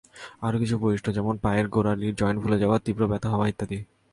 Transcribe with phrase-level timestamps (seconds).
[0.41, 3.77] আরও কিছু বৈশিষ্ট্য যেমন—পায়ের গোড়ালির জয়েন্ট ফুলে যাওয়া, তীব্র ব্যথা হওয়া ইত্যাদি।